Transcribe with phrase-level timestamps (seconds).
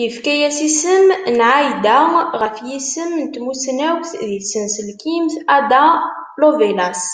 [0.00, 1.06] Yefka-as isem
[1.36, 1.98] n Ai-Da,
[2.40, 5.84] ɣef yisem n tmussnawt di tsenselkimt Ada
[6.40, 7.10] Lovelace.